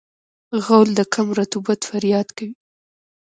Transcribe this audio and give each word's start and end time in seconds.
غول 0.65 0.89
د 0.99 1.01
کم 1.13 1.27
رطوبت 1.39 1.79
فریاد 1.89 2.27
کوي. 2.37 2.53